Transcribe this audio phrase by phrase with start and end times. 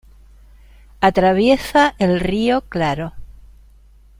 [0.99, 3.13] Atraviesa el río Claro.